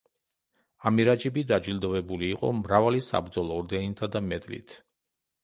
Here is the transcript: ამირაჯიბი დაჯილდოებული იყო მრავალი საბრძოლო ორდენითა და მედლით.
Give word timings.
ამირაჯიბი 0.91 1.43
დაჯილდოებული 1.51 2.31
იყო 2.37 2.49
მრავალი 2.63 3.03
საბრძოლო 3.09 3.61
ორდენითა 3.61 4.11
და 4.17 4.25
მედლით. 4.33 4.77